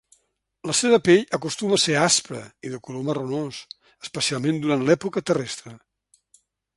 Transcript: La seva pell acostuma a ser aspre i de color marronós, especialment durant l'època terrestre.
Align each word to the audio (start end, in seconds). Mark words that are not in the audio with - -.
La 0.69 0.75
seva 0.77 0.99
pell 1.07 1.35
acostuma 1.37 1.77
a 1.81 1.83
ser 1.83 1.97
aspre 2.05 2.41
i 2.69 2.71
de 2.75 2.79
color 2.87 3.05
marronós, 3.09 3.59
especialment 4.09 4.57
durant 4.65 4.87
l'època 4.89 5.25
terrestre. 5.31 5.75